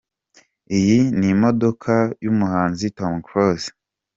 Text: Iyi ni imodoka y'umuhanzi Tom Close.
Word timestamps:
Iyi 0.77 0.97
ni 1.17 1.27
imodoka 1.33 1.93
y'umuhanzi 2.23 2.85
Tom 2.97 3.13
Close. 3.27 3.69